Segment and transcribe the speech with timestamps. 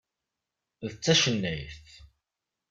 [0.91, 1.85] D tacennayt.